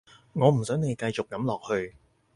[0.33, 1.95] 我唔想你繼續噉落去